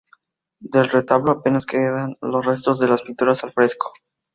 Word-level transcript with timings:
Del 0.61 0.89
retablo 0.89 1.29
apenas 1.31 1.67
quedan 1.67 2.17
los 2.23 2.43
restos 2.43 2.79
de 2.79 2.87
las 2.87 3.03
pinturas 3.03 3.43
al 3.43 3.53
fresco. 3.53 3.91